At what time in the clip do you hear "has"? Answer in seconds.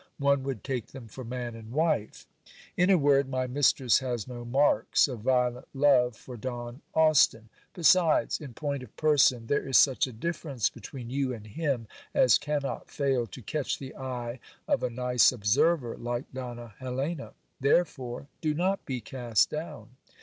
3.99-4.27